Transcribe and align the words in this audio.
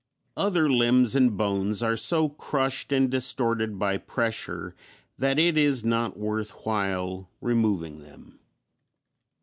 Other 0.35 0.67
limbs 0.67 1.13
and 1.15 1.37
bones 1.37 1.83
are 1.83 1.95
so 1.95 2.27
crushed 2.27 2.91
and 2.91 3.07
distorted 3.07 3.77
by 3.77 3.97
pressure 3.97 4.73
that 5.19 5.37
it 5.37 5.59
is 5.59 5.83
not 5.83 6.17
worth 6.17 6.65
while 6.65 7.29
removing 7.39 7.99
them. 8.01 8.39